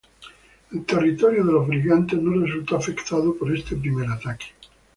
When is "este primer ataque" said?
3.55-4.47